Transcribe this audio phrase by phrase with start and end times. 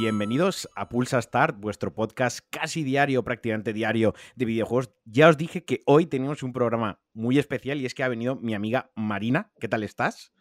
[0.00, 4.90] Bienvenidos a Pulsa Start, vuestro podcast casi diario, prácticamente diario de videojuegos.
[5.04, 8.36] Ya os dije que hoy tenemos un programa muy especial y es que ha venido
[8.36, 9.52] mi amiga Marina.
[9.60, 10.32] ¿Qué tal estás?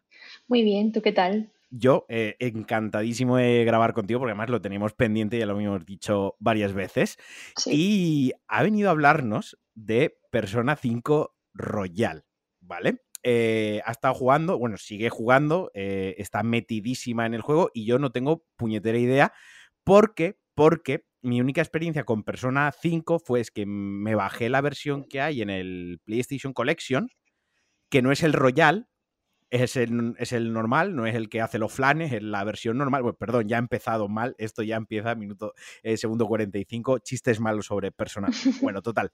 [0.48, 1.52] Muy bien, ¿tú qué tal?
[1.70, 6.38] Yo eh, encantadísimo de grabar contigo porque además lo teníamos pendiente, ya lo hemos dicho
[6.40, 7.18] varias veces.
[7.66, 12.26] Y ha venido a hablarnos de Persona 5 Royal,
[12.60, 13.04] ¿vale?
[13.24, 18.00] Eh, ha estado jugando, bueno, sigue jugando, eh, está metidísima en el juego y yo
[18.00, 19.34] no tengo puñetera idea
[19.84, 25.04] porque, porque mi única experiencia con Persona 5 fue es que me bajé la versión
[25.04, 27.10] que hay en el PlayStation Collection,
[27.90, 28.88] que no es el Royal,
[29.50, 32.78] es el, es el, normal, no es el que hace los flanes, es la versión
[32.78, 33.04] normal.
[33.04, 34.36] Bueno, perdón, ya ha empezado mal.
[34.38, 37.00] Esto ya empieza minuto, eh, segundo 45.
[37.00, 38.38] Chistes malos sobre personajes.
[38.68, 39.14] Bueno, total.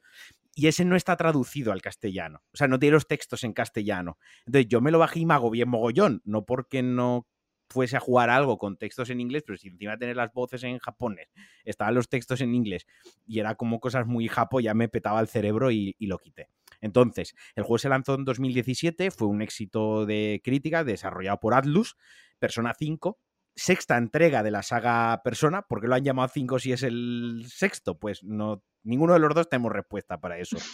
[0.56, 2.42] Y ese no está traducido al castellano.
[2.54, 4.18] O sea, no tiene los textos en castellano.
[4.46, 6.22] Entonces yo me lo bajé y me hago bien mogollón.
[6.26, 7.28] No porque no
[7.70, 10.78] fuese a jugar algo con textos en inglés, pero si encima tener las voces en
[10.80, 11.28] japonés,
[11.66, 12.86] estaban los textos en inglés
[13.26, 16.50] y era como cosas muy japo, ya me petaba el cerebro y, y lo quité.
[16.84, 21.96] Entonces, el juego se lanzó en 2017, fue un éxito de crítica desarrollado por Atlus,
[22.40, 23.18] Persona 5,
[23.56, 25.62] sexta entrega de la saga Persona.
[25.62, 27.98] ¿Por qué lo han llamado 5 si es el sexto?
[27.98, 30.58] Pues no, ninguno de los dos tenemos respuesta para eso.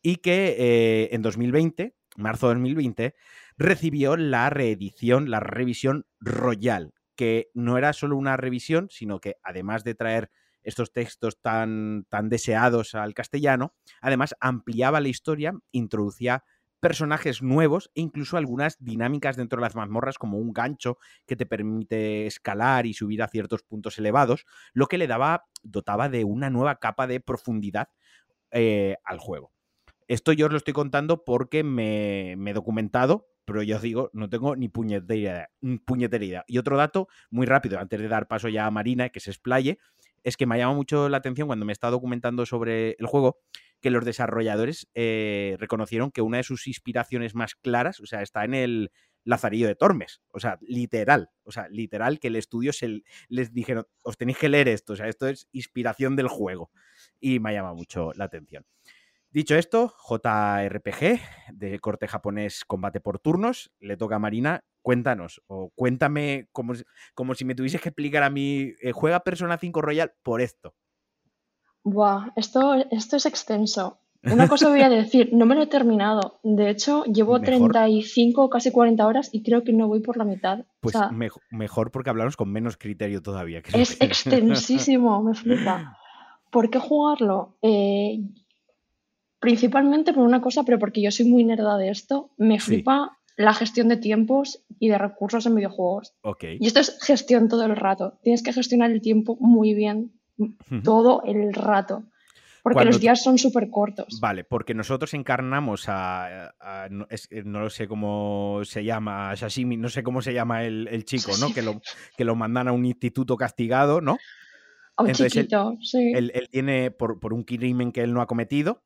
[0.00, 3.14] Y que eh, en 2020, marzo de 2020,
[3.56, 9.82] recibió la reedición, la revisión Royal, que no era solo una revisión, sino que además
[9.82, 10.30] de traer
[10.62, 16.44] estos textos tan, tan deseados al castellano, además ampliaba la historia, introducía
[16.80, 21.46] personajes nuevos e incluso algunas dinámicas dentro de las mazmorras como un gancho que te
[21.46, 26.50] permite escalar y subir a ciertos puntos elevados, lo que le daba, dotaba de una
[26.50, 27.88] nueva capa de profundidad
[28.50, 29.52] eh, al juego.
[30.06, 34.30] Esto yo os lo estoy contando porque me, he documentado, pero yo os digo, no
[34.30, 35.50] tengo ni puñetera,
[35.84, 39.30] puñetera Y otro dato, muy rápido, antes de dar paso ya a Marina, que se
[39.30, 39.78] explaye,
[40.24, 43.38] es que me ha llamado mucho la atención cuando me estado documentando sobre el juego
[43.80, 48.44] que los desarrolladores eh, reconocieron que una de sus inspiraciones más claras, o sea, está
[48.44, 48.90] en el
[49.24, 53.86] Lazarillo de Tormes, o sea, literal, o sea, literal que el estudio se, les dijeron,
[54.02, 56.70] os tenéis que leer esto, o sea, esto es inspiración del juego
[57.20, 58.64] y me ha llamado mucho la atención.
[59.30, 61.20] Dicho esto, JRPG
[61.52, 66.72] de corte japonés combate por turnos, le toca a Marina cuéntanos, o cuéntame como,
[67.14, 70.74] como si me tuvieses que explicar a mí, eh, juega Persona 5 Royal por esto.
[71.84, 74.00] Buah, esto, esto es extenso.
[74.22, 76.40] Una cosa voy a decir, no me lo he terminado.
[76.42, 80.64] De hecho, llevo 35, casi 40 horas y creo que no voy por la mitad.
[80.80, 80.96] Pues
[81.50, 83.62] mejor porque hablamos con menos criterio todavía.
[83.74, 85.98] es extensísimo, me flipa.
[86.50, 87.58] ¿Por qué jugarlo?
[87.60, 88.20] Eh,
[89.40, 93.54] principalmente por una cosa, pero porque yo soy muy nerda de esto, me flipa la
[93.54, 96.12] gestión de tiempos y de recursos en videojuegos.
[96.42, 98.18] Y esto es gestión todo el rato.
[98.22, 100.12] Tienes que gestionar el tiempo muy bien,
[100.82, 102.02] todo el rato.
[102.64, 104.18] Porque los días son súper cortos.
[104.20, 106.52] Vale, porque nosotros encarnamos a.
[106.90, 111.54] No, sé cómo se llama, Sashimi, no sé cómo se llama el, chico, ¿no?
[111.54, 111.80] Que lo,
[112.16, 114.18] que lo mandan a un instituto castigado, ¿no?
[114.96, 116.12] A un chiquito, él, sí.
[116.12, 118.82] Él, tiene, por, por, un crimen que él no ha cometido.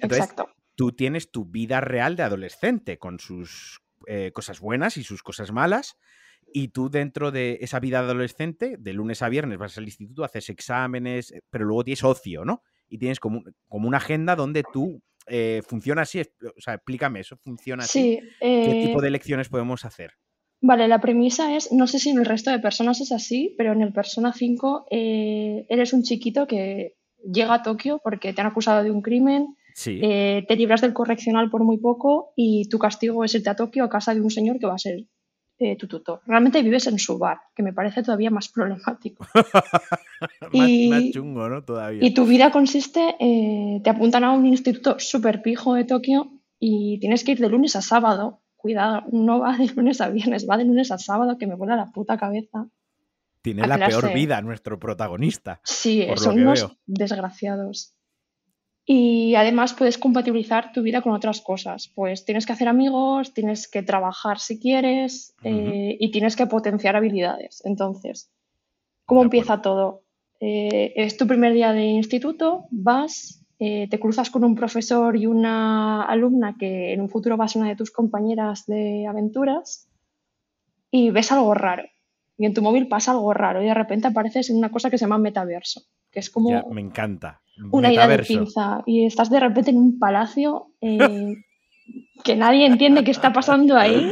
[0.00, 0.48] Exacto
[0.80, 5.52] tú tienes tu vida real de adolescente con sus eh, cosas buenas y sus cosas
[5.52, 5.98] malas.
[6.54, 10.48] Y tú dentro de esa vida adolescente, de lunes a viernes vas al instituto, haces
[10.48, 12.62] exámenes, eh, pero luego tienes ocio, ¿no?
[12.88, 16.22] Y tienes como, como una agenda donde tú eh, funciona así.
[16.22, 18.18] O sea, explícame, ¿eso funciona así?
[18.18, 20.14] Sí, ¿Qué tipo de lecciones podemos hacer?
[20.62, 23.72] Vale, la premisa es, no sé si en el resto de personas es así, pero
[23.72, 28.82] en el Persona 5 eres un chiquito que llega a Tokio porque te han acusado
[28.82, 33.34] de un crimen, eh, te libras del correccional por muy poco y tu castigo es
[33.34, 35.06] irte a Tokio a casa de un señor que va a ser
[35.58, 36.22] eh, tu tutor.
[36.26, 39.26] Realmente vives en su bar, que me parece todavía más problemático.
[40.52, 41.62] y, más, chungo, ¿no?
[41.62, 42.02] Todavía.
[42.02, 46.98] Y tu vida consiste, eh, te apuntan a un instituto súper pijo de Tokio y
[47.00, 48.40] tienes que ir de lunes a sábado.
[48.56, 51.76] Cuidado, no va de lunes a viernes, va de lunes a sábado, que me vuela
[51.76, 52.66] la puta cabeza.
[53.42, 55.60] Tiene la peor vida nuestro protagonista.
[55.64, 57.94] Sí, son unos desgraciados.
[58.84, 61.92] Y además puedes compatibilizar tu vida con otras cosas.
[61.94, 66.96] Pues tienes que hacer amigos, tienes que trabajar si quieres eh, y tienes que potenciar
[66.96, 67.62] habilidades.
[67.64, 68.32] Entonces,
[69.04, 70.02] ¿cómo empieza todo?
[70.40, 75.26] Eh, es tu primer día de instituto, vas, eh, te cruzas con un profesor y
[75.26, 79.88] una alumna que en un futuro va a ser una de tus compañeras de aventuras
[80.90, 81.84] y ves algo raro.
[82.40, 84.96] Y en tu móvil pasa algo raro y de repente apareces en una cosa que
[84.96, 86.70] se llama metaverso, que es como...
[86.70, 91.34] me encanta una idea de pinza y estás de repente en un palacio eh,
[92.24, 94.10] que nadie entiende qué está pasando ahí,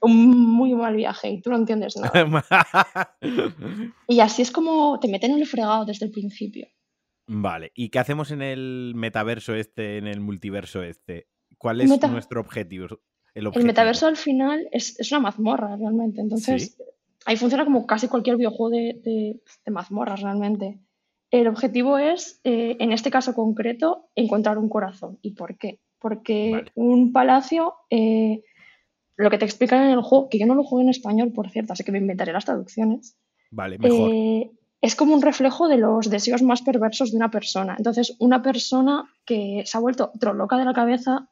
[0.00, 3.16] un muy mal viaje y tú no entiendes nada.
[4.08, 6.66] y así es como te meten en el fregado desde el principio.
[7.28, 11.28] Vale, ¿y qué hacemos en el metaverso este, en el multiverso este?
[11.56, 12.88] ¿Cuál es nuestro objetivo?
[13.32, 16.78] El, metaverso al final es, una mazmorra realmente, entonces
[17.26, 20.78] ahí funciona como casi cualquier videojuego de, de, mazmorras realmente.
[21.30, 25.18] El objetivo es, eh, en este caso concreto, encontrar un corazón.
[25.22, 25.80] ¿Y por qué?
[25.98, 27.74] Porque un palacio...
[27.90, 28.42] Eh,
[29.18, 31.50] lo que te explican en el juego, que yo no lo juego en español, por
[31.50, 33.16] cierto, así que me inventaré las traducciones.
[33.50, 34.10] Vale, mejor.
[34.12, 34.50] Eh,
[34.82, 37.76] es como un reflejo de los deseos más perversos de una persona.
[37.78, 41.30] Entonces, una persona que se ha vuelto loca de la cabeza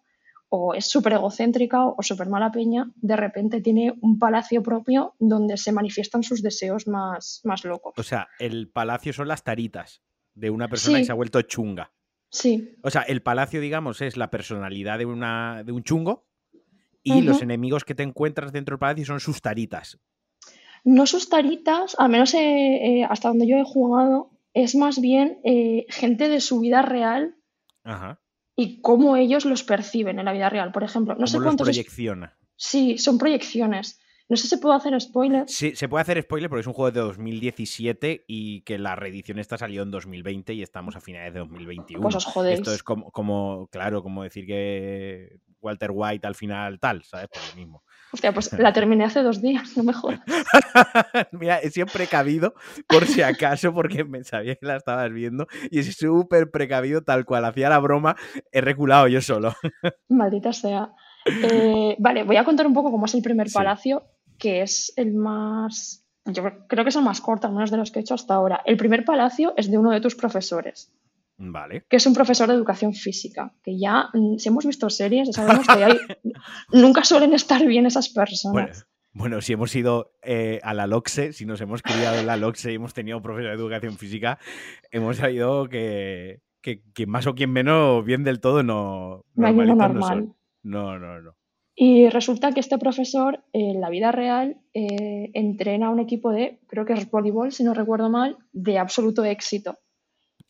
[0.57, 5.57] o es súper egocéntrica o, súper mala peña, de repente tiene un palacio propio donde
[5.57, 7.93] se manifiestan sus deseos más, más locos.
[7.97, 10.03] O sea, el palacio son las taritas
[10.35, 11.93] de una persona que se ha vuelto chunga.
[12.31, 12.77] Sí.
[12.85, 16.29] O sea, el palacio, digamos, es la personalidad de, una, de un chungo
[17.03, 19.99] y los enemigos que te encuentras dentro del palacio son sus taritas.
[20.85, 25.41] No sus taritas, al menos eh, eh, hasta donde yo he jugado, es más bien
[25.43, 27.35] eh, gente de su vida real
[28.57, 30.73] y cómo ellos los perciben en la vida real.
[30.73, 31.67] Por ejemplo, no sé cuántos.
[31.67, 32.37] proyecciona?
[32.57, 34.01] Sí, son proyecciones.
[34.29, 35.45] No sé si puedo hacer spoiler.
[35.49, 39.39] Sí, se puede hacer spoiler porque es un juego de 2017 y que la reedición
[39.39, 42.03] esta salió en 2020 y estamos a finales de 2021.
[42.03, 42.61] Pues os jodéis.
[42.61, 47.29] Esto es como, como, claro, como decir que Walter White al final tal, ¿sabes?
[47.29, 47.85] Por lo mismo.
[48.15, 50.21] Hostia, pues la terminé hace dos días, no me jodas.
[51.33, 52.55] Mira, he sido precavido
[52.87, 57.25] por si acaso, porque me sabía que la estabas viendo y es súper precavido, tal
[57.25, 58.15] cual hacía la broma,
[58.53, 59.53] he reculado yo solo.
[60.09, 60.93] Maldita sea.
[61.27, 64.05] Eh, vale, voy a contar un poco cómo es el primer palacio,
[64.39, 66.07] que es el más.
[66.25, 68.35] Yo creo que es el más corto, al menos de los que he hecho hasta
[68.35, 68.63] ahora.
[68.65, 70.93] El primer palacio es de uno de tus profesores.
[71.37, 71.85] Vale.
[71.89, 73.53] Que es un profesor de educación física.
[73.63, 75.99] Que ya, mm, si hemos visto series, sabemos que
[76.73, 78.87] nunca suelen estar bien esas personas.
[79.13, 79.41] Bueno.
[79.41, 82.75] si hemos ido eh, a la LOXE, si nos hemos criado en la LOXE y
[82.77, 84.39] hemos tenido profesor de educación física,
[84.91, 89.25] hemos sabido que, que quien más o quien menos, bien del todo, no.
[89.35, 90.35] No hay normal.
[90.63, 91.37] No, no, no.
[91.77, 96.61] Y resulta que este profesor en la vida real eh, entrena a un equipo de,
[96.69, 99.77] creo que es voleibol, si no recuerdo mal, de absoluto éxito.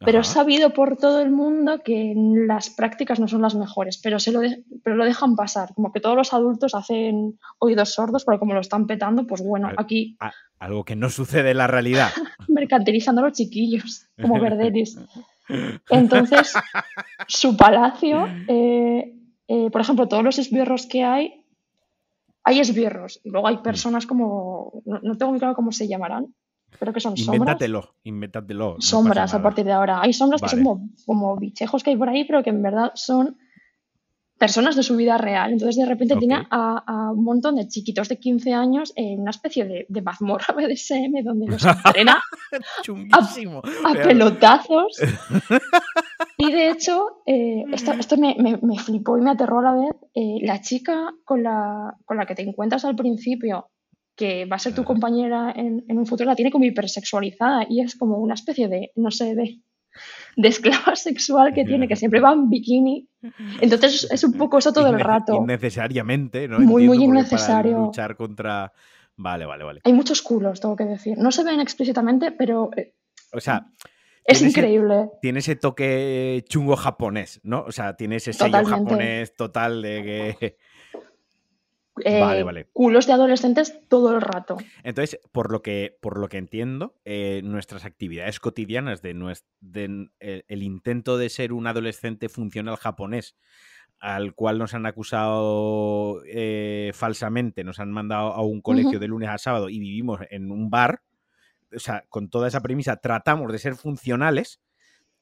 [0.05, 4.19] Pero es sabido por todo el mundo que las prácticas no son las mejores, pero,
[4.19, 4.41] se lo
[4.83, 5.75] pero lo dejan pasar.
[5.75, 9.71] Como que todos los adultos hacen oídos sordos, porque como lo están petando, pues bueno,
[9.77, 10.17] aquí.
[10.59, 12.11] algo que no sucede en la realidad.
[12.49, 14.99] mercantilizando a los chiquillos, como Verderis.
[15.91, 16.55] Entonces,
[17.27, 19.15] su palacio eh,
[19.47, 21.45] eh, por ejemplo, todos los esbirros que hay,
[22.45, 23.62] hay esbirros y luego hay mm.
[23.62, 26.35] personas como, no, tengo muy claro cómo se llamarán,
[26.79, 27.37] creo que son sombras.
[27.37, 28.76] Invéntatelo, invéntatelo.
[28.79, 30.00] sombras a partir de ahora.
[30.00, 32.93] Hay sombras que son como, como, bichejos que hay por ahí, pero que en verdad
[32.94, 33.37] son
[34.38, 35.53] personas de su vida real.
[35.53, 39.65] Entonces, de repente tiene a, un montón de chiquitos de 15 años en una especie
[39.65, 42.23] de, de mazmorra BDSM donde los entrena
[43.12, 44.99] a, pelotazos.
[46.38, 49.97] y de hecho, eh, esto, me, flipó y me aterró a la vez.
[50.15, 53.71] Eh, la chica con la, con la que te encuentras al principio
[54.16, 57.81] que va a ser tu compañera en, en, un futuro, la tiene como hipersexualizada y
[57.81, 59.61] es como una especie de, no sé, de,
[60.37, 63.08] de esclava sexual que tiene, que siempre va en bikini.
[63.61, 65.37] Entonces es un poco eso todo el rato.
[65.37, 66.61] Innecesariamente, ¿no?
[66.61, 67.78] Muy, muy innecesario.
[67.78, 68.73] luchar contra.
[69.16, 69.80] Vale, vale, vale.
[69.85, 71.16] Hay muchos culos, tengo que decir.
[71.18, 72.71] No se ven explícitamente, pero.
[72.76, 72.94] Eh,
[73.33, 73.66] o sea.
[74.26, 75.11] Es increíble.
[75.21, 77.62] tiene ese toque chungo japonés, ¿no?
[77.66, 80.56] O sea, tiene ese sello japonés total de que
[82.05, 84.57] eh, culos de adolescentes todo el rato.
[84.83, 89.11] Entonces, por lo que, por lo que entiendo, eh, nuestras actividades cotidianas de,
[90.21, 93.37] eh, el, intento de ser un adolescente funcional japonés,
[94.01, 96.23] al cual nos han acusado
[96.93, 100.69] falsamente, nos han mandado a un colegio de lunes a sábado y vivimos en un
[100.69, 101.03] bar,
[101.75, 104.61] o sea, con toda esa premisa, tratamos de ser funcionales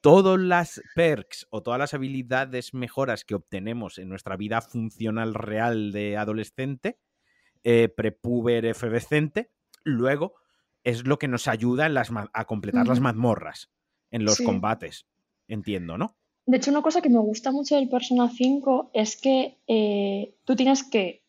[0.03, 5.93] todas las perks o todas las habilidades mejoras que obtenemos en nuestra vida funcional real
[5.93, 6.99] de adolescente,
[7.63, 9.51] eh, prepuber, efervescente,
[9.85, 10.33] luego
[10.83, 11.89] es lo que nos ayuda
[12.33, 13.71] a completar las mazmorras
[14.11, 15.07] en los combates.
[15.47, 16.17] Entiendo, ¿no?
[16.45, 20.57] De hecho, una cosa que me gusta mucho del Persona 5 es que eh, tú
[20.57, 21.23] tienes que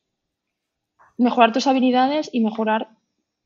[1.17, 2.89] mejorar tus habilidades y mejorar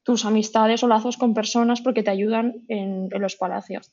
[0.04, 3.92] tus amistades o lazos con personas porque te ayudan en los palacios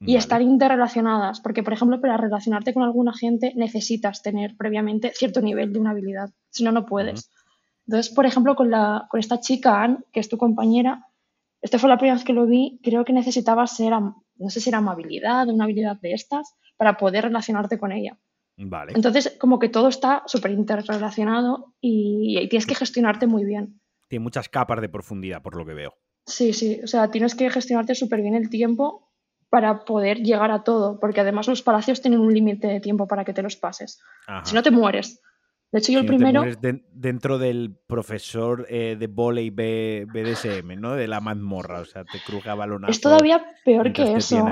[0.00, 5.40] y estar interrelacionadas, porque por ejemplo para relacionarte con alguna gente necesitas tener previamente cierto
[5.40, 7.30] nivel de una habilidad, si no, no puedes.
[7.86, 11.06] Entonces, por ejemplo, con, la, con esta chica, Anne, que es tu compañera,
[11.62, 14.70] esta fue la primera vez que lo vi, creo que necesitabas ser, no sé si
[14.70, 18.18] era amabilidad, una habilidad de estas, para poder relacionarte con ella.
[18.58, 18.92] Vale.
[18.94, 23.80] Entonces, como que todo está súper interrelacionado y, tienes que gestionarte muy bien.
[24.08, 25.94] Tiene muchas capas de profundidad, por lo que veo.
[26.26, 26.80] Sí, sí.
[26.82, 29.05] O sea, tienes que gestionarte súper bien el tiempo
[29.56, 33.24] para poder llegar a todo, porque además los palacios tienen un límite de tiempo para
[33.24, 34.02] que te los pases.
[34.44, 35.22] Si no, te mueres.
[35.72, 36.44] De hecho, yo el primero.
[36.92, 40.94] dentro del profesor eh, de volei BDSM, ¿no?
[40.94, 42.90] De la mazmorra, o sea, te cruja balonazo.
[42.90, 44.46] Es todavía peor que eso.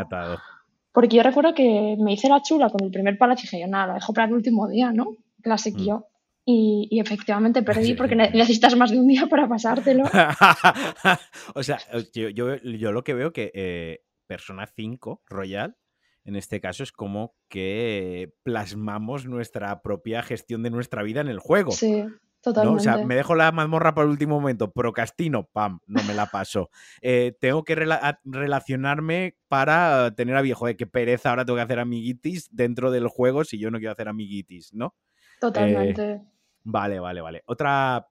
[0.90, 3.70] Porque yo recuerdo que me hice la chula con el primer palacio y dije, yo
[3.70, 5.18] nada, lo dejo para el último día, ¿no?
[5.42, 5.84] Classic mm.
[5.84, 6.06] yo.
[6.46, 10.04] Y, efectivamente perdí porque necesitas más de un día para pasártelo.
[11.54, 11.78] o sea,
[12.14, 15.76] yo, yo, lo que veo que eh, Persona 5 Royal
[16.24, 21.38] en este caso es como que plasmamos nuestra propia gestión de nuestra vida en el
[21.38, 21.72] juego.
[21.72, 22.02] Sí,
[22.40, 22.80] totalmente.
[22.80, 26.26] O sea, me dejo la mazmorra para el último momento, procrastino, pam, no me la
[26.26, 26.70] paso.
[27.02, 27.76] Eh, tengo que
[28.24, 33.08] relacionarme para tener a viejo, de qué pereza, ahora tengo que hacer amiguitis dentro del
[33.08, 34.94] juego si yo no quiero hacer amiguitis, ¿no?
[35.38, 36.12] Totalmente.
[36.12, 36.20] Eh,
[36.62, 37.42] vale, vale, vale.
[37.44, 38.08] Otra,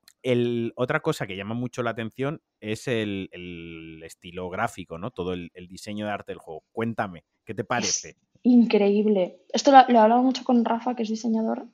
[0.76, 5.12] otra cosa que llama mucho la atención es el, estilo gráfico, ¿no?
[5.12, 6.64] Todo el, diseño de arte del juego.
[6.72, 8.16] Cuéntame, ¿qué te parece?
[8.44, 9.40] increíble.
[9.54, 11.66] Esto lo, he hablado mucho con Rafa, que es diseñador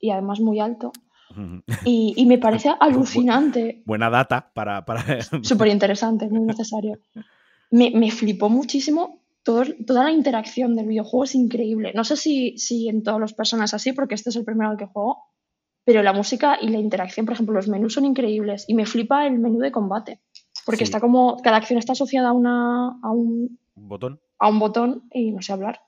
[0.00, 0.92] y además muy alto.
[1.84, 3.82] Y, me parece alucinante.
[3.84, 4.84] Buena data para...
[4.84, 5.02] para...
[5.42, 6.98] Súper interesante, muy necesario.
[7.70, 11.92] Me, flipó muchísimo toda la interacción del videojuego, es increíble.
[11.94, 14.78] No sé si, si en todas las personas así, porque este es el primero al
[14.78, 15.18] que juego,
[15.84, 19.26] pero la música y la interacción, por ejemplo, los menús son increíbles y me flipa
[19.26, 20.20] el menú de combate,
[20.64, 24.20] porque está como, cada acción está asociada a, una, a un botón.
[24.38, 25.80] A un botón y no sé hablar.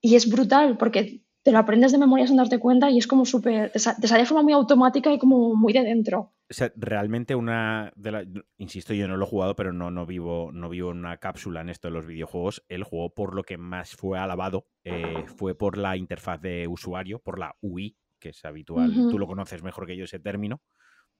[0.00, 3.24] Y es brutal porque te lo aprendes de memoria sin darte cuenta y es como
[3.24, 6.32] súper, te, sale de forma muy automática y como muy de dentro.
[6.48, 8.26] O sea, realmente una de las,
[8.58, 11.60] insisto, yo no lo he jugado, pero no, no, vivo, no vivo en una cápsula
[11.60, 12.64] en esto de los videojuegos.
[12.68, 17.18] El juego por lo que más fue alabado eh, fue por la interfaz de usuario,
[17.18, 20.62] por la UI, que es habitual, tú lo conoces mejor que yo ese término,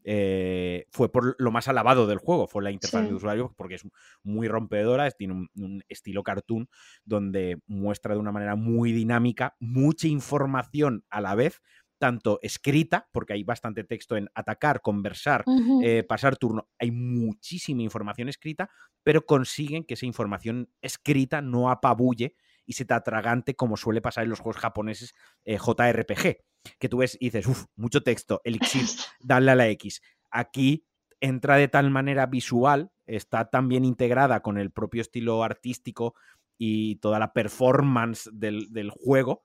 [0.04, 3.82] eh, fue por lo más alabado del juego, fue la interfaz de usuario, porque es
[4.23, 6.68] muy rompedora, tiene un, estilo cartoon
[7.04, 11.61] donde muestra de una manera muy dinámica mucha información a la vez,
[11.99, 15.44] tanto escrita, porque hay bastante texto en atacar, conversar,
[15.82, 18.71] eh, pasar turno, hay muchísima información escrita,
[19.04, 22.35] pero consiguen que esa información escrita no apabulle
[22.66, 26.38] y se te atragante como suele pasar en los juegos japoneses eh, JRPG,
[26.78, 28.87] que tú ves y dices, uff, mucho texto, elixir,
[29.21, 30.02] dale a la X.
[30.31, 30.87] Aquí
[31.21, 36.14] entra de tal manera visual, está tan bien integrada con el propio estilo artístico
[36.59, 39.45] y toda la performance del, juego,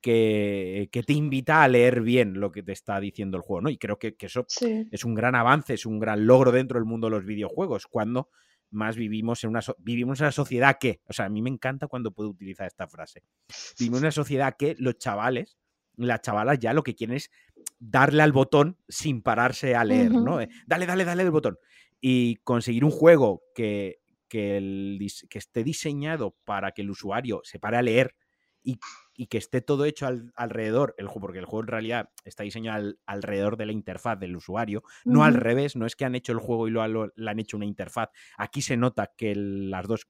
[0.00, 3.70] que, que, te invita a leer bien lo que te está diciendo el juego, ¿no?
[3.70, 4.46] Y creo que, eso
[4.90, 8.28] es un gran avance, es un gran logro dentro del mundo de los videojuegos, cuando
[8.70, 11.86] más vivimos en una, vivimos en una sociedad que, o sea, a mí me encanta
[11.86, 13.22] cuando puedo utilizar esta frase,
[13.78, 15.56] vivimos en una sociedad que los chavales,
[15.96, 17.30] las chavalas ya lo que quieren es
[17.78, 20.38] darle al botón sin pararse a leer, ¿no?
[20.66, 21.58] Dale, dale, dale el botón.
[22.00, 24.98] Y conseguir un juego que, que, el,
[25.28, 28.14] que esté diseñado para que el usuario se pare a leer
[28.62, 28.78] y
[29.16, 33.56] y que esté todo hecho alrededor, el, porque el juego en realidad está diseñado alrededor
[33.56, 36.68] de la interfaz del usuario, no al revés, no es que han hecho el juego
[36.68, 38.10] y lo, han hecho una interfaz.
[38.36, 40.08] Aquí se nota que las dos,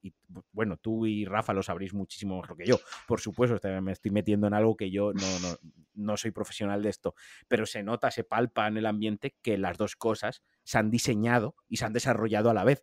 [0.53, 4.47] bueno, tú y Rafa lo sabréis muchísimo mejor que yo, por supuesto, me estoy metiendo
[4.47, 5.57] en algo que yo no, no,
[5.95, 7.15] no soy profesional de esto,
[7.49, 11.57] pero se nota, se palpa en el ambiente que las dos cosas se han diseñado
[11.69, 12.83] y se han desarrollado a la vez,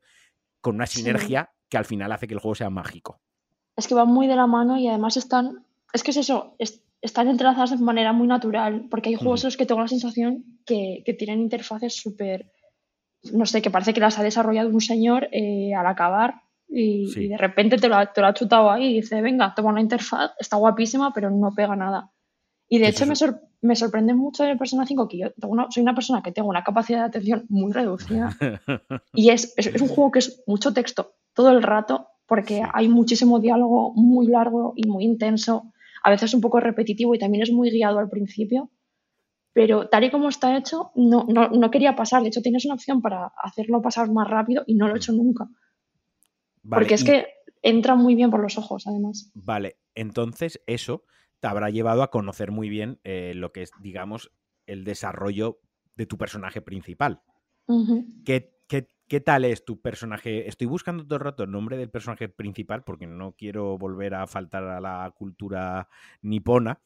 [0.61, 3.21] con una sinergia que al final hace que el juego sea mágico.
[3.75, 6.55] Es que van muy de la mano y además están es que es eso,
[7.01, 10.45] están entrelazadas de manera muy natural, porque hay juegos en los que tengo la sensación
[10.65, 12.51] que, tienen interfaces súper,
[13.33, 17.37] no sé, que parece que las ha desarrollado un señor eh, al acabar y, de
[17.37, 20.31] repente te lo, ha, te lo, ha chutado ahí y dice, venga, toma una interfaz,
[20.39, 22.11] está guapísima, pero no pega nada.
[22.69, 23.15] Y de hecho me,
[23.61, 25.27] me, sorprende mucho en el Persona 5 que yo
[25.69, 28.37] soy una persona que tengo una capacidad de atención muy reducida
[29.13, 33.41] y es, es, un juego que es mucho texto todo el rato porque hay muchísimo
[33.41, 37.69] diálogo muy largo y muy intenso a veces un poco repetitivo y también es muy
[37.69, 38.71] guiado al principio,
[39.53, 42.21] pero tal y como está hecho, no, no, quería pasar.
[42.21, 45.11] De hecho, tienes una opción para hacerlo pasar más rápido y no lo he hecho
[45.11, 45.49] nunca.
[46.67, 47.27] Porque es que
[47.61, 49.29] entra muy bien por los ojos, además.
[49.33, 51.03] Vale, entonces eso
[51.39, 54.31] te habrá llevado a conocer muy bien eh, lo que es, digamos,
[54.67, 55.59] el desarrollo
[55.95, 57.21] de tu personaje principal.
[58.25, 58.87] ¿Qué, ¿Qué
[59.19, 60.47] tal es tu personaje?
[60.47, 64.27] Estoy buscando todo el rato el nombre del personaje principal porque no quiero volver a
[64.27, 65.89] faltar a la cultura
[66.21, 66.79] nipona,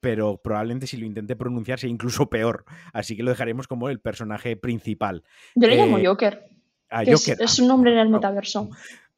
[0.00, 2.64] pero probablemente si lo intenté pronunciar sea incluso peor.
[2.92, 5.24] Así que lo dejaremos como el personaje principal.
[5.54, 6.48] Yo le llamo eh, Joker.
[6.90, 7.38] Ah, Joker.
[7.40, 8.70] Es, un nombre en el metaverso.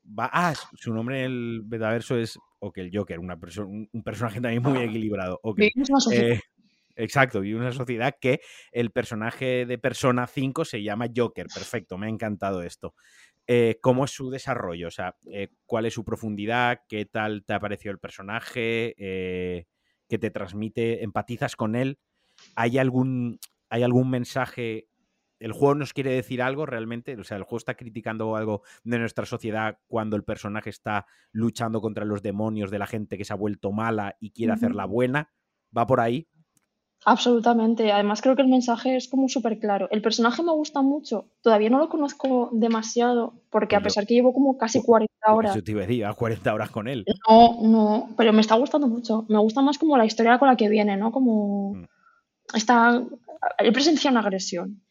[0.06, 0.30] va.
[0.32, 4.78] Ah, su nombre en el metaverso es Ok, el Joker, una un personaje también muy
[4.78, 4.84] ah.
[4.84, 5.38] equilibrado.
[5.42, 5.70] Okay.
[6.12, 6.40] Eh,
[6.96, 8.40] exacto, y una sociedad que
[8.72, 11.46] el personaje de Persona 5 se llama Joker.
[11.52, 12.94] Perfecto, me ha encantado esto.
[13.46, 14.88] Eh, ¿Cómo es su desarrollo?
[14.88, 16.80] O sea, eh, ¿cuál es su profundidad?
[16.88, 18.94] ¿Qué tal te ha parecido el personaje?
[18.96, 21.02] ¿Qué te transmite?
[21.02, 21.98] ¿Empatizas con él?
[22.56, 24.88] ¿Hay algún, ¿Hay algún mensaje
[25.44, 28.98] el juego nos quiere decir algo realmente, o sea, el juego está criticando algo de
[28.98, 33.34] nuestra sociedad cuando el personaje está luchando contra los demonios de la gente que se
[33.34, 35.32] ha vuelto mala y quiere hacerla buena,
[35.76, 36.28] va por ahí.
[37.04, 37.92] Absolutamente.
[37.92, 39.88] Además, creo que el mensaje es como súper claro.
[39.90, 41.26] El personaje me gusta mucho.
[41.42, 45.54] Todavía no lo conozco demasiado, porque a pesar que llevo como casi 40 horas.
[45.54, 47.04] Yo te iba a 40 horas con él.
[47.28, 49.26] No, no, pero me está gustando mucho.
[49.28, 51.12] Me gusta más como la historia con la que viene, ¿no?
[51.12, 51.74] Como.
[51.74, 51.84] Mm.
[52.54, 53.02] Está.
[53.58, 54.82] Él presencia una agresión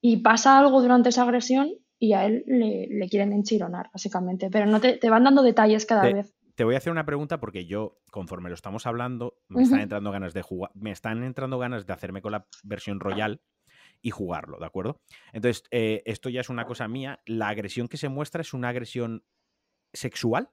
[0.00, 4.50] y pasa algo durante esa agresión y a él le, quieren enchironar, básicamente.
[4.50, 6.32] Pero no te, van dando detalles cada vez.
[6.60, 10.10] Te voy a hacer una pregunta porque yo, conforme lo estamos hablando, me están entrando
[10.10, 13.40] ganas de jugar, me están entrando ganas de hacerme con la versión royal
[14.02, 15.00] y jugarlo, ¿de acuerdo?
[15.32, 17.22] Entonces, eh, esto ya es una cosa mía.
[17.24, 19.24] ¿La agresión que se muestra es una agresión
[19.94, 20.50] sexual?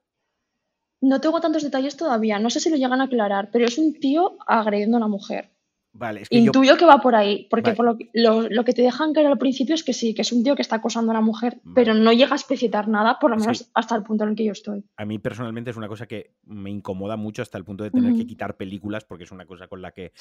[1.02, 3.92] No tengo tantos detalles todavía, no sé si lo llegan a aclarar, pero es un
[3.92, 5.57] tío agrediendo a una mujer.
[5.92, 9.26] Vale, es que Intuyo que va por ahí, porque por lo, que te dejan caer
[9.26, 11.60] al principio es que sí, que es un tío que está acosando a una mujer,
[11.74, 14.44] pero no llega a especificar nada, por lo menos hasta el punto en el que
[14.44, 14.84] yo estoy.
[14.96, 18.14] A mí personalmente es una cosa que me incomoda mucho hasta el punto de tener
[18.14, 20.12] que quitar películas, porque es una cosa con la que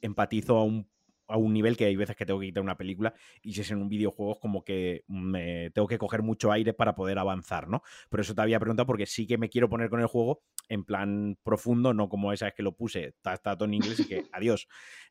[0.00, 0.86] empatizo a un
[1.30, 3.70] a un nivel que hay veces que tengo que quitar una película y si es
[3.70, 7.82] en un videojuego como que me tengo que coger mucho aire para poder avanzar, ¿no?
[8.08, 10.84] Por eso te había preguntado porque sí que me quiero poner con el juego en
[10.84, 14.24] plan profundo, no como esa vez que lo puse, está, todo en inglés y que
[14.32, 14.68] adiós.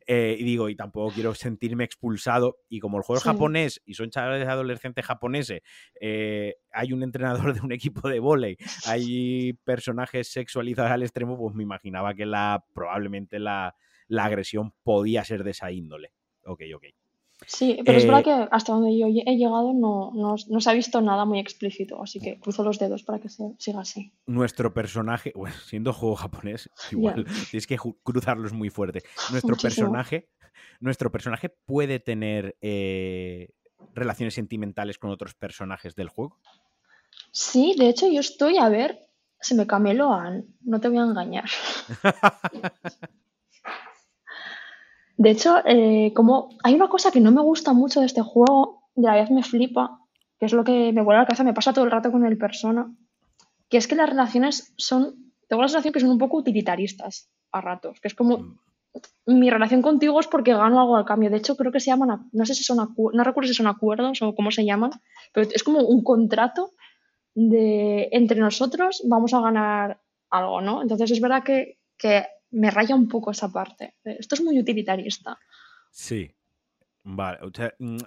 [0.08, 3.94] Eh, y digo, y tampoco quiero sentirme expulsado y como el juego es japonés y
[3.94, 5.62] son chavales adolescentes japoneses,
[6.02, 11.56] eh, hay un entrenador de un equipo de volei, hay personajes sexualizados al extremo, pues
[11.56, 13.76] me imaginaba que la probablemente la
[14.10, 16.12] la agresión podía ser de esa índole.
[16.44, 16.86] Ok, ok.
[17.48, 20.74] Sí, pero es verdad eh, que hasta donde yo he llegado no, no, se ha
[20.74, 24.12] visto nada muy explícito, así que cruzo los dedos para que siga así.
[24.26, 29.04] Nuestro personaje, bueno, siendo juego japonés, igual tienes que cruzarlos muy fuerte.
[29.32, 30.30] Nuestro personaje,
[30.82, 33.52] nuestro personaje puede tener eh,
[33.94, 36.38] relaciones sentimentales con otros personajes del juego.
[37.32, 39.08] Sí, de hecho yo estoy a ver,
[39.40, 41.46] se me cameloan, no te voy a engañar.
[45.20, 48.84] De hecho, eh, como hay una cosa que no me gusta mucho de este juego,
[48.96, 50.00] y a la vez me flipa,
[50.40, 52.26] que es lo que me vuelve a la cabeza, me pasa todo el rato con
[52.26, 52.90] el persona,
[53.68, 57.60] que es que las relaciones son, tengo la sensación que son un poco utilitaristas a
[57.60, 58.60] ratos, que es como mm.
[59.26, 61.30] mi relación contigo es porque gano algo al cambio.
[61.30, 64.22] De hecho, creo que se llaman, no sé si son, no recuerdo si son acuerdos
[64.22, 64.92] o cómo se llaman,
[65.34, 66.72] pero es como un contrato
[67.36, 70.82] de entre nosotros vamos a ganar algo, ¿no?
[70.82, 73.96] Entonces es verdad que, que me raya un poco esa parte.
[74.04, 75.38] Esto es muy utilitarista.
[75.92, 76.32] Sí.
[77.04, 77.40] Vale.
[77.42, 77.98] O sea, mm,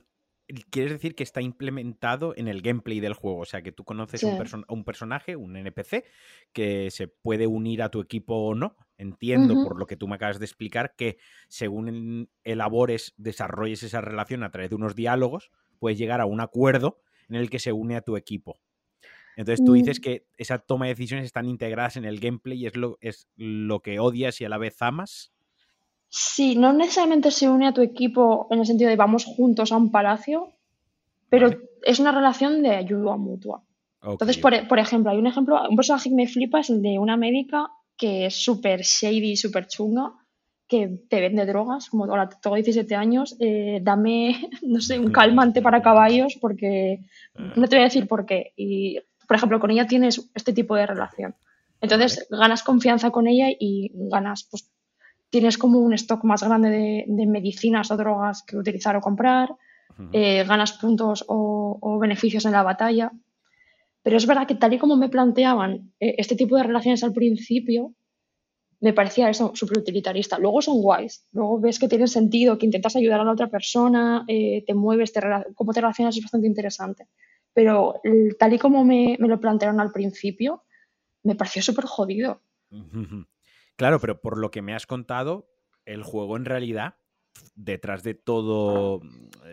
[0.70, 3.40] quieres decir que está implementado en el gameplay del juego.
[3.40, 6.05] O sea, que tú conoces un, un, personaje, un NPC,
[6.52, 8.76] que se puede unir a tu equipo o no.
[8.98, 14.44] Entiendo, por lo que tú me acabas de explicar, que según elabores, desarrolles esa relación
[14.44, 15.50] a través de unos diálogos,
[15.81, 18.61] puedes llegar a un acuerdo en el que se une a tu equipo.
[19.37, 20.03] Entonces tú dices mm.
[20.03, 23.81] que esa toma de decisiones están integradas en el gameplay y es lo, es lo
[23.81, 25.33] que odias y a la vez amas.
[26.09, 29.79] Sí, no necesariamente se une a tu equipo en el sentido de vamos juntos a
[29.79, 30.53] un palacio,
[31.31, 31.51] pero
[31.83, 33.62] es una relación de ayuda mutua.
[34.03, 37.16] Entonces, por, ejemplo, hay un ejemplo, un personaje que me flipa es el de una
[37.16, 40.12] médica que es súper shady, súper chunga,
[40.66, 45.62] que te vende drogas, como ahora tengo 17 años, eh, dame, no sé, un calmante
[45.62, 47.01] para caballos porque
[47.37, 47.53] ah.
[47.57, 48.53] no te voy a decir por qué.
[48.57, 48.99] Y
[49.33, 51.35] por ejemplo, con ella tienes este tipo de relación.
[51.81, 54.71] Entonces ganas confianza con ella y ganas, pues
[55.31, 56.68] tienes como un stock más grande
[57.09, 59.57] de, medicinas o drogas que utilizar o comprar,
[60.12, 63.11] eh, ganas puntos o, beneficios en la batalla.
[64.03, 67.14] Pero es verdad que tal y como me planteaban eh, este tipo de relaciones al
[67.14, 67.95] principio,
[68.81, 70.38] me parecía eso súper utilitarista.
[70.38, 74.27] Luego son guays, luego ves que tiene sentido, que intentas ayudar a la otra persona,
[74.29, 75.23] eh, te mueves, te,
[75.55, 77.07] cómo te relacionas es bastante interesante
[77.55, 78.01] pero
[78.38, 80.65] tal y como me, lo plantearon al principio,
[81.23, 82.43] me pareció súper jodido.
[83.77, 85.49] Claro, pero por lo que me has contado,
[85.85, 86.97] el juego en realidad,
[87.55, 89.01] detrás de todo,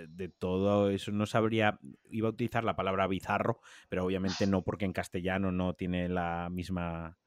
[0.07, 4.85] de todo eso, no sabría, iba a utilizar la palabra bizarro, pero obviamente no, porque
[4.85, 7.17] en castellano no tiene la misma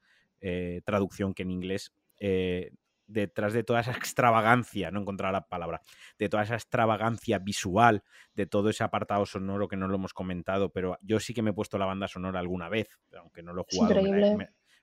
[0.41, 1.93] eh, traducción que en inglés.
[2.19, 2.71] Eh,
[3.07, 5.81] detrás de toda esa extravagancia, no encontrar la palabra,
[6.17, 10.71] de toda esa extravagancia visual, de todo ese apartado sonoro que no lo hemos comentado,
[10.71, 12.87] pero yo sí que me he puesto la banda sonora alguna vez,
[13.17, 14.01] aunque no lo he jugado,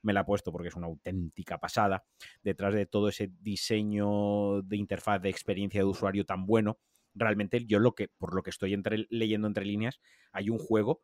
[0.02, 2.04] me la, he puesto porque es una auténtica pasada,
[2.42, 6.78] detrás de todo ese diseño de interfaz, de experiencia de usuario tan bueno,
[7.14, 8.80] realmente yo lo que, por lo que estoy
[9.10, 10.00] leyendo entre líneas,
[10.32, 11.02] hay un juego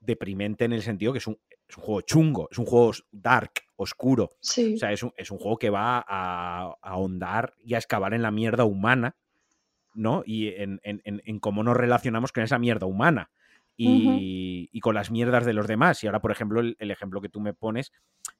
[0.00, 3.52] deprimente en el sentido que es un, es un juego chungo, es un juego dark,
[3.76, 4.24] oscuro.
[4.24, 8.22] O sea, es un, es un, juego que va a, ahondar y a excavar en
[8.22, 9.16] la mierda humana,
[9.94, 10.22] ¿no?
[10.24, 13.30] Y en, en, en, cómo nos relacionamos con esa mierda humana.
[13.78, 16.02] Y, y, con las mierdas de los demás.
[16.02, 17.92] Y ahora, por ejemplo, el, ejemplo que tú me pones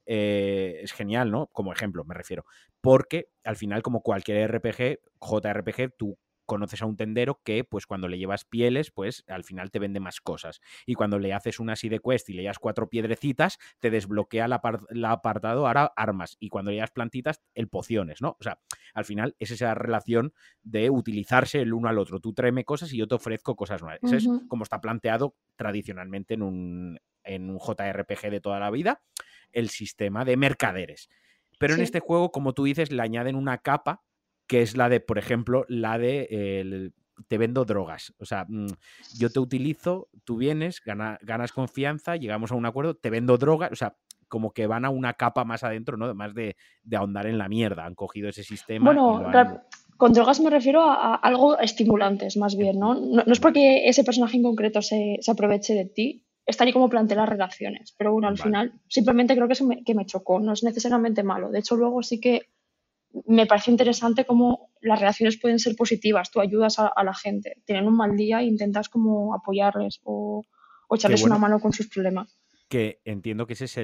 [0.06, 1.48] eh, es genial, ¿no?
[1.48, 2.46] Como ejemplo, me refiero.
[2.80, 8.08] Porque al final, como cualquier RPG, JRPG, tú conoces a un tendero que, pues cuando
[8.08, 10.60] le llevas pieles, pues al final te vende más cosas.
[10.86, 14.60] Y cuando le haces una de quest y le llevas cuatro piedrecitas, te desbloquea la,
[15.10, 16.36] apartado ahora armas.
[16.40, 18.36] Y cuando le llevas plantitas, el pociones, ¿no?
[18.40, 18.60] O sea,
[18.94, 20.32] al final es esa relación
[20.62, 22.20] de utilizarse el uno al otro.
[22.20, 24.00] Tú tráeme cosas y yo te ofrezco cosas nuevas.
[24.02, 29.02] Eso es como está planteado tradicionalmente en un, en un JRPG de toda la vida,
[29.52, 31.08] el sistema de mercaderes.
[31.58, 34.02] Pero en este juego, como tú dices, le añaden una capa
[34.46, 36.92] que es la de, por ejemplo, la de
[37.28, 38.14] te vendo drogas.
[38.18, 38.66] O sea, mm,
[39.18, 43.76] yo te utilizo, tú vienes, ganas confianza, llegamos a un acuerdo, te vendo drogas, o
[43.76, 43.96] sea,
[44.28, 46.06] como que van a una capa más adentro, ¿no?
[46.06, 46.56] Además de,
[46.94, 48.84] ahondar en la mierda, han cogido ese sistema.
[48.84, 49.30] Bueno,
[49.96, 52.94] con drogas me refiero a, algo estimulantes, más bien, ¿no?
[52.94, 53.22] ¿no?
[53.22, 57.16] es porque ese personaje en concreto se, aproveche de ti, es tal y como plantea
[57.16, 61.22] las relaciones, pero bueno, al final simplemente creo que, que me chocó, no es necesariamente
[61.22, 61.50] malo.
[61.50, 62.50] De hecho, luego sí que
[63.26, 66.30] me parece interesante cómo las relaciones pueden ser positivas.
[66.30, 70.44] Tú ayudas a, la gente, tienen un mal día e intentas como apoyarles o,
[70.90, 72.38] echarles una mano con sus problemas.
[72.68, 73.76] Que entiendo que esa es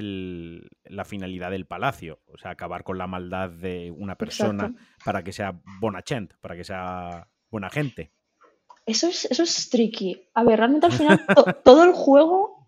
[0.85, 5.31] la finalidad del palacio, o sea, acabar con la maldad de una persona para que
[5.31, 8.11] sea bonachent, para que sea buena gente.
[8.85, 10.27] Eso es, eso es tricky.
[10.33, 11.25] A ver, realmente al final
[11.63, 12.65] todo el juego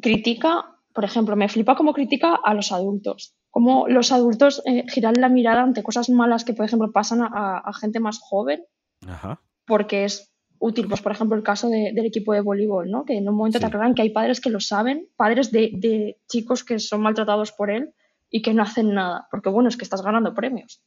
[0.00, 5.20] critica, por ejemplo, me flipa como critica a los adultos cómo los adultos eh, giran
[5.20, 8.64] la mirada ante cosas malas que, por ejemplo, pasan a, gente más joven,
[9.66, 13.04] porque es útil, pues por ejemplo el caso del equipo de voleibol, ¿no?
[13.04, 16.64] que en un momento te aclaran que hay padres que lo saben, padres de, chicos
[16.64, 17.94] que son maltratados por él
[18.30, 20.82] y que no hacen nada, porque bueno, es que estás ganando premios.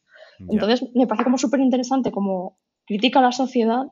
[0.48, 3.86] Entonces me parece como súper interesante como critica a la sociedad.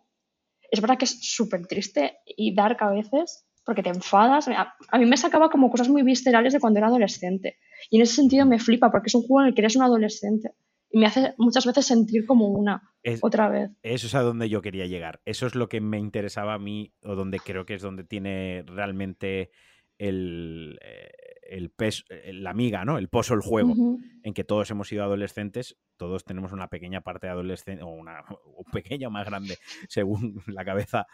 [0.69, 4.47] Es verdad que es súper triste y dark a veces, porque te enfadas.
[4.47, 7.57] A, mí me sacaba como cosas muy viscerales de cuando era adolescente.
[7.89, 9.83] Y en ese sentido me flipa, porque es un juego en el que eres un
[9.83, 10.53] adolescente.
[10.89, 12.81] Y me hace muchas veces sentir como una,
[13.21, 13.71] otra vez.
[13.81, 15.21] Eso es a donde yo quería llegar.
[15.25, 18.63] Eso es lo que me interesaba a mí, o donde creo que es donde tiene
[18.67, 19.51] realmente
[19.97, 21.11] el, eh,
[21.51, 22.97] el peso, eh, la amiga, ¿no?
[22.97, 23.75] El pozo, el juego,
[24.23, 28.23] en que todos hemos sido adolescentes, todos tenemos una pequeña parte de adolescente, o una
[28.71, 29.57] pequeña o más grande,
[29.89, 31.05] según la cabeza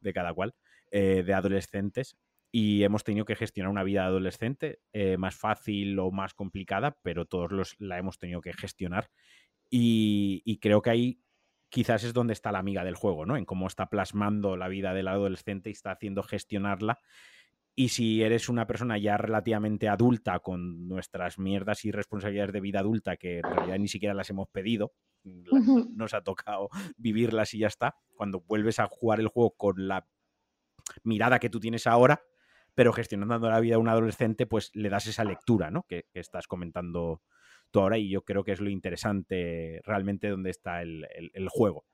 [0.00, 0.54] de cada cual.
[0.92, 2.16] Eh, de adolescentes
[2.52, 7.26] y hemos tenido que gestionar una vida adolescente eh, más fácil o más complicada, pero
[7.26, 9.10] todos los, la hemos tenido que gestionar
[9.68, 11.20] y, creo que ahí
[11.68, 13.36] quizás es donde está la amiga del juego, ¿no?
[13.36, 16.98] En cómo está plasmando la vida del adolescente y está haciendo gestionarla.
[17.74, 22.80] Y si eres una persona ya relativamente adulta con nuestras mierdas y responsabilidades de vida
[22.80, 24.94] adulta que en realidad ni siquiera las hemos pedido,
[25.24, 30.06] nos ha tocado vivirlas y ya está, cuando vuelves a jugar el juego con la
[31.02, 32.22] mirada que tú tienes ahora,
[32.74, 35.84] pero gestionando la vida de un adolescente, pues le das esa lectura, ¿no?
[35.88, 37.22] Que, estás comentando
[37.70, 41.84] tú ahora y yo creo que es lo interesante realmente donde está el, juego.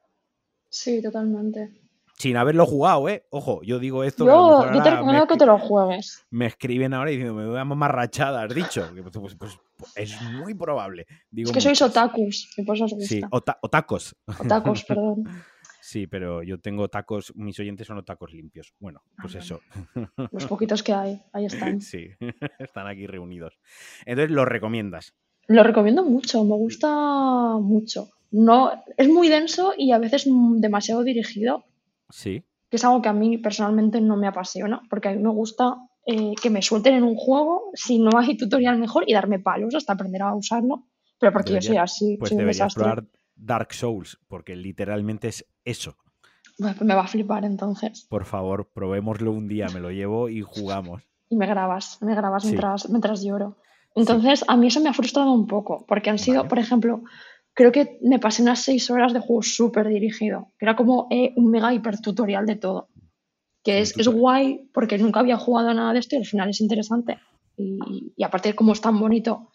[0.68, 1.70] Sí, totalmente.
[2.18, 3.26] Sin haberlo jugado, ¿eh?
[3.30, 4.26] Ojo, yo digo esto.
[4.26, 6.24] Yo, yo te recomiendo que te lo juegues.
[6.30, 8.88] Me escriben ahora diciendo, me voy a mamarrachada, has dicho.
[9.12, 11.06] Pues, pues, pues, es muy probable.
[11.34, 13.08] es que sois otakus, y por eso os gusta.
[13.08, 14.16] Sí, otacos.
[14.26, 15.24] Otacos, perdón.
[15.82, 18.72] Sí, pero yo tengo tacos, mis oyentes son tacos limpios.
[18.78, 19.60] Bueno, pues eso.
[20.30, 21.80] Los poquitos que hay, ahí están.
[21.80, 22.06] Sí,
[22.60, 23.58] están aquí reunidos.
[24.06, 25.12] Entonces, ¿lo recomiendas?
[25.48, 26.88] Lo recomiendo mucho, me gusta
[27.58, 28.10] mucho.
[28.30, 31.64] No, es muy denso y a veces demasiado dirigido.
[32.10, 32.44] Sí.
[32.70, 35.78] Que es algo que a mí personalmente no me apasiona, porque a mí me gusta
[36.06, 39.74] eh, que me suelten en un juego si no hay tutorial mejor y darme palos
[39.74, 40.86] hasta aprender a usarlo.
[41.18, 42.16] Pero porque yo soy así.
[42.18, 45.96] Pues deberías probar Dark Souls, porque literalmente es eso.
[46.58, 48.06] Pues me va a flipar entonces.
[48.08, 51.02] Por favor, probémoslo un día, me lo llevo y jugamos.
[51.28, 53.56] Y me grabas, me grabas mientras, mientras lloro.
[53.94, 57.02] Entonces, a mí eso me ha frustrado un poco, porque han sido, por ejemplo,
[57.54, 61.32] creo que me pasé unas seis horas de juego súper dirigido, que era como eh,
[61.36, 62.88] un mega hiper tutorial de todo.
[63.64, 66.60] Que es, es, guay porque nunca había jugado nada de esto y al final es
[66.60, 67.18] interesante.
[67.56, 69.50] Y, y aparte de cómo es tan bonito,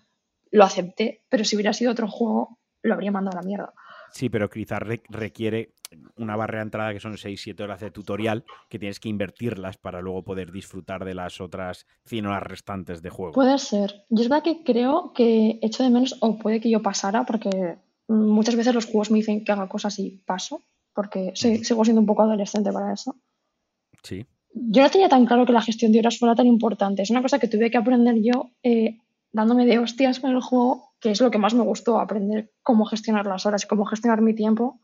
[0.52, 3.74] lo acepté, pero si hubiera sido otro juego, lo habría mandado a la mierda.
[4.12, 5.74] Sí, pero quizás requiere
[6.18, 10.02] una barrera de entrada que son 6-7 horas de tutorial que tienes que invertirlas para
[10.02, 13.34] luego poder disfrutar de las otras 100 horas restantes de juego.
[13.34, 14.06] Puede ser.
[14.10, 17.78] Yo es verdad que creo que echo de menos, o puede que yo pasara, porque
[18.08, 20.62] muchas veces los juegos me dicen que haga cosas y paso,
[20.94, 23.16] porque sigo siendo un poco adolescente para eso.
[24.04, 24.26] Sí.
[24.54, 27.02] Yo no tenía tan claro que la gestión de horas fuera tan importante.
[27.02, 28.98] Es una cosa que tuve que aprender yo eh,
[29.32, 32.86] dándome de hostias con el juego, que es lo que más me gustó, aprender cómo
[32.86, 34.80] gestionar las horas, cómo gestionar mi tiempo,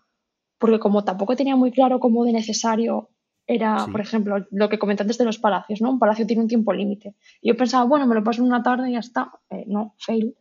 [0.58, 3.10] porque como tampoco tenía muy claro cómo de necesario
[3.46, 5.92] era, por ejemplo, lo que comenté antes de los palacios, ¿no?
[5.92, 7.16] Un palacio tiene un tiempo límite.
[7.42, 9.32] Y yo pensaba, bueno, me lo paso en una tarde y ya está.
[9.50, 10.38] Eh, no, fail.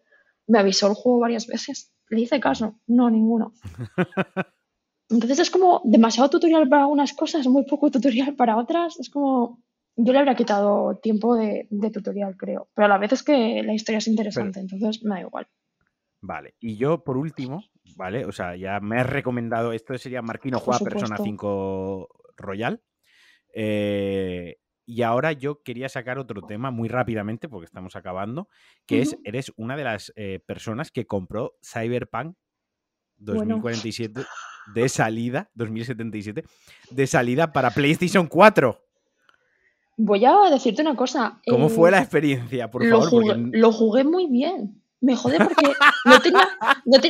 [0.46, 1.92] Me avisó el juego varias veces.
[2.10, 2.78] ¿Le hice caso?
[2.86, 3.54] No, ninguno.
[5.10, 8.98] Entonces es como demasiado tutorial para algunas cosas, muy poco tutorial para otras.
[9.00, 9.60] Es como,
[9.96, 12.68] yo le habría quitado tiempo de, tutorial, creo.
[12.74, 15.48] Pero a la vez es que la historia es interesante, entonces me da igual.
[16.22, 17.64] Vale, y yo por último,
[17.96, 18.24] ¿vale?
[18.24, 22.80] O sea, ya me has recomendado, esto sería Marquino juega Persona 5 Royal.
[23.52, 24.56] Eh,
[24.86, 28.48] y ahora yo quería sacar otro tema muy rápidamente, porque estamos acabando,
[28.86, 32.36] que es, eres una de las eh, personas que compró Cyberpunk
[33.16, 34.22] 2047
[34.74, 36.44] de salida, 2077,
[36.90, 38.78] de salida para PlayStation 4.
[39.96, 41.40] Voy a decirte una cosa.
[41.46, 43.10] ¿Cómo fue la experiencia, por lo favor?
[43.10, 44.81] Jugué, Lo jugué muy bien.
[45.02, 45.74] Me jode porque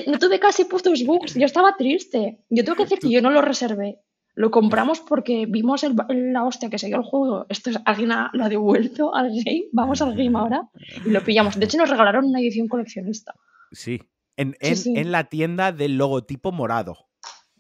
[0.07, 1.35] no, tuve casi puestos bugs.
[1.35, 2.41] Yo estaba triste.
[2.49, 4.01] Yo tengo que decir que yo no lo reservé.
[4.35, 7.45] Lo compramos porque vimos la hostia que se dio el juego.
[7.51, 9.65] Esto es, alguien lo ha devuelto al game.
[9.73, 10.71] Vamos al game ahora.
[11.05, 11.59] Y lo pillamos.
[11.59, 13.35] De hecho, nos regalaron una edición coleccionista.
[13.71, 14.01] Sí.
[14.39, 17.11] En, en la tienda del logotipo morado.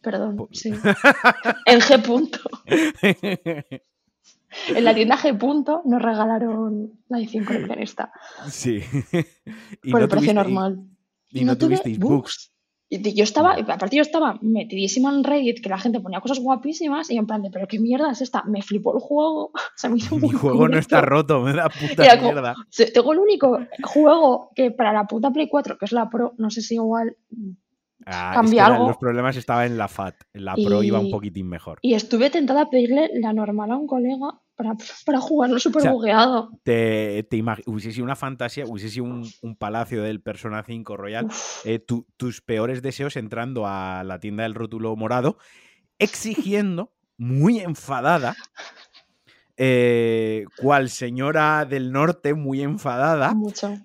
[0.00, 0.70] Perdón, sí.
[1.66, 2.02] en G.
[2.02, 2.38] Punto.
[4.76, 5.36] En la tienda G.
[5.36, 8.12] Punto nos regalaron la edición coleccionista.
[8.48, 8.80] Sí.
[9.90, 10.84] por el precio normal.
[11.30, 12.52] Y, no, tuvisteis books.
[12.90, 17.16] Yo estaba, aparte yo estaba metidísima en Reddit, que la gente ponía cosas guapísimas, y
[17.16, 19.52] en plan de, pero qué mierda es esta, me flipó el juego.
[19.84, 22.54] O me Mi juego no está roto, me da puta mierda.
[22.92, 26.50] tengo el único juego que para la puta Play 4, que es la Pro, no
[26.50, 27.16] sé si igual
[28.06, 28.42] Ah,
[28.86, 30.14] los problemas estaban en la FAT.
[30.34, 31.78] En la Pro iba un poquitín mejor.
[31.82, 36.50] Y estuve tentada a pedirle la normal a un colega para, para jugarlo súper bugueado.
[36.62, 41.28] Te, te hubiese sido una fantasía, hubiese sido un, palacio del Persona 5 Royal.
[41.64, 45.36] Eh, tus peores deseos entrando a la tienda del rótulo morado,
[45.98, 48.34] exigiendo, muy enfadada,
[49.56, 53.76] eh, cual señora del norte, muy enfadada, Mucho.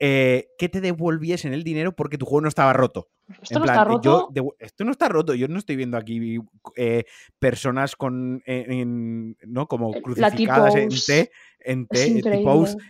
[0.00, 3.08] Eh, que te devolviesen el dinero porque tu juego no estaba roto.
[3.42, 4.28] Esto no está roto.
[4.58, 5.34] esto no está roto.
[5.34, 6.38] Yo no estoy viendo aquí
[6.76, 7.04] eh,
[7.38, 9.66] personas con, eh, ¿no?
[9.66, 12.22] Como crucificadas en T, en T,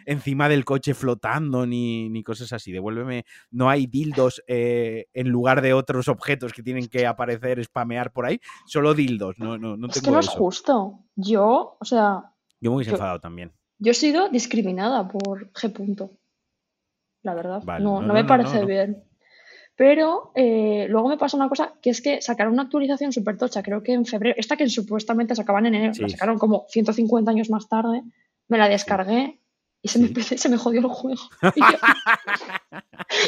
[0.06, 2.72] encima del coche flotando, ni, ni, cosas así.
[2.72, 3.24] Devuélveme.
[3.50, 8.40] No hay dildos en lugar de otros objetos que tienen que aparecer, spamear por ahí.
[8.66, 9.38] Solo dildos.
[9.38, 11.00] No, no, no es que no es justo.
[11.14, 12.32] Yo, o sea.
[12.60, 13.52] Yo me hubiese enfadado también.
[13.78, 16.10] Yo he sido discriminada por G.
[17.22, 17.62] La verdad.
[17.80, 19.04] no, no, me parece bien.
[19.76, 23.62] Pero eh, luego me pasa una cosa, que es que sacaron una actualización súper tocha,
[23.62, 27.50] creo que en febrero, esta que supuestamente sacaban en enero, la sacaron como 150 años
[27.50, 28.02] más tarde,
[28.46, 29.40] me la descargué
[29.82, 31.22] y se, me, se me jodió el juego.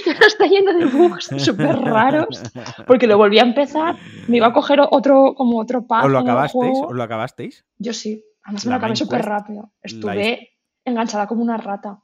[0.04, 2.42] Y yo, está lleno de bugs súper raros,
[2.86, 6.06] porque lo volví a empezar, me iba a coger otro, como otro pack.
[6.06, 6.78] ¿Os lo acabasteis?
[6.78, 7.64] ¿Os lo acabasteis?
[7.78, 9.70] Yo sí, además me lo acabé súper rápido.
[9.82, 12.00] Estuve enganchada como una rata.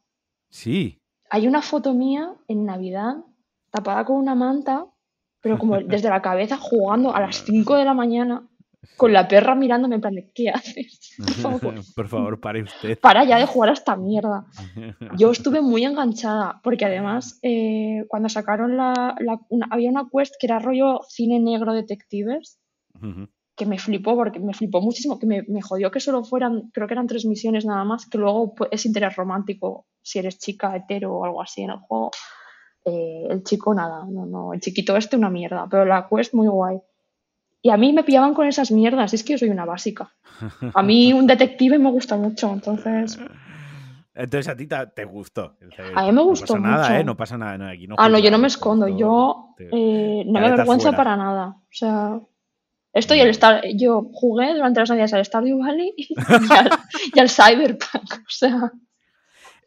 [0.49, 1.01] Sí.
[1.31, 3.17] Hay una foto mía en Navidad
[3.73, 4.87] tapada con una manta,
[5.41, 8.47] pero como desde la cabeza jugando a las 5 de la mañana
[8.97, 11.15] con la perra mirándome en plan de ¿qué haces?
[11.95, 12.99] Por favor, pare usted.
[12.99, 14.47] Para ya de jugar a esta mierda.
[15.19, 19.17] Yo estuve muy enganchada, porque además eh, cuando sacaron la,
[19.71, 22.59] había una quest que era rollo cine negro detectives,
[23.57, 26.87] que me flipó, porque me flipó muchísimo, que me, me, jodió que solo fueran, creo
[26.87, 30.77] que eran tres misiones nada más, que luego pues, es interés romántico si eres chica,
[30.77, 32.11] hetero o algo así en el juego.
[32.85, 36.49] Eh, el chico nada, no, no, el chiquito este una mierda, pero la quest muy
[36.49, 36.81] guay.
[37.62, 40.12] Y a mí me pillaban con esas mierdas, es que yo soy una básica.
[40.75, 43.18] A mí un detective me gusta mucho, entonces...
[44.14, 45.57] Entonces a ti te, gustó.
[45.95, 46.83] A mí me gustó no pasa mucho.
[46.83, 47.05] Nada, ¿eh?
[47.05, 50.40] No pasa nada, no, aquí no Ah, no, yo no me escondo, yo eh, no
[50.40, 51.57] me avergüenza para nada.
[51.61, 52.21] O sea,
[52.92, 56.14] esto y el Star, yo jugué durante las navidades al Stardew Valley y
[57.14, 58.73] y al Cyberpunk, o sea...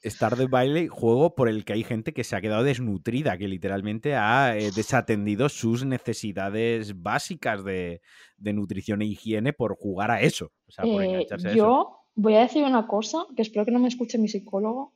[0.06, 4.16] Stardew Valley, juego por el que hay gente que se ha quedado desnutrida, que literalmente
[4.16, 8.02] ha eh, desatendido sus necesidades básicas de,
[8.38, 10.52] nutrición e higiene por jugar a eso.
[10.68, 13.88] O sea, por eh, yo voy a decir una cosa, que espero que no me
[13.88, 14.94] escuche mi psicólogo.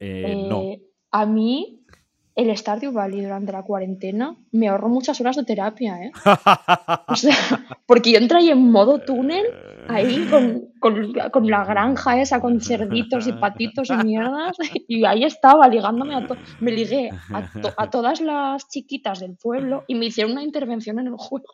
[0.00, 0.62] Eh, no.
[1.10, 1.77] A mí,
[2.38, 6.12] el Stardew Valley durante la cuarentena me ahorró muchas horas de terapia, ¿eh?
[7.08, 7.34] O sea,
[7.84, 9.44] porque yo entré ahí en modo túnel,
[9.88, 10.28] ahí
[10.80, 16.26] con, la granja esa, con cerditos y patitos y mierdas, y ahí estaba ligándome a
[16.28, 16.38] todo.
[16.60, 21.08] Me ligué a, a todas las chiquitas del pueblo y me hicieron una intervención en
[21.08, 21.48] el juego.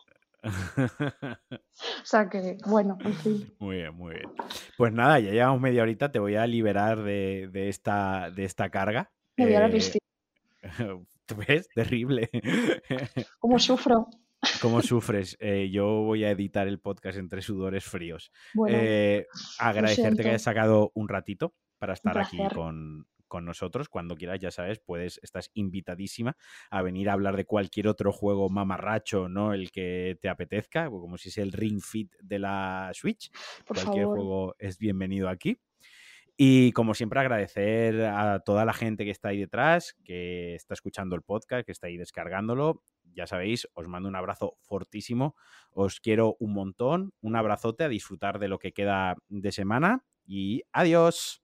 [0.45, 3.53] o sea que, bueno, en fin.
[3.57, 4.29] Muy bien, muy bien.
[4.77, 9.09] Pues nada, ya llevamos media horita, te voy a liberar de, esta, de esta carga.
[9.37, 10.04] Me voy a la eh, piscina.
[11.25, 11.69] ¿Tú ves?
[11.73, 12.29] Terrible.
[13.39, 14.07] ¿Cómo sufro?
[14.61, 15.37] ¿Cómo sufres?
[15.39, 18.31] Eh, yo voy a editar el podcast entre sudores fríos.
[18.67, 19.25] Eh,
[19.59, 23.07] agradecerte que hayas sacado un ratito para estar aquí con,
[23.41, 23.89] nosotros.
[23.89, 26.37] Cuando quieras, ya sabes, puedes, estás invitadísima
[26.69, 29.53] a venir a hablar de cualquier otro juego mamarracho, ¿no?
[29.53, 33.29] El que te apetezca, como si es el Ring Fit de la Switch.
[33.67, 35.59] cualquier juego es bienvenido aquí.
[36.37, 41.15] Y como siempre, agradecer a toda la gente que está ahí detrás, que está escuchando
[41.15, 42.81] el podcast, que está ahí descargándolo.
[43.13, 45.35] Ya sabéis, os mando un abrazo fortísimo.
[45.71, 47.13] Os quiero un montón.
[47.21, 51.41] Un abrazote a disfrutar de lo que queda de semana y adiós.